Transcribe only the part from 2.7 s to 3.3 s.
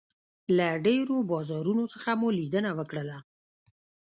وکړله.